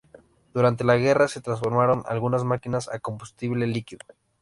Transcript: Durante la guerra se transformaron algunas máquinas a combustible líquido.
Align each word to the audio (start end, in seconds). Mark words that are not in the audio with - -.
Durante 0.55 0.83
la 0.83 0.95
guerra 0.97 1.27
se 1.27 1.41
transformaron 1.41 2.01
algunas 2.07 2.43
máquinas 2.43 2.89
a 2.91 2.97
combustible 2.97 3.67
líquido. 3.67 4.01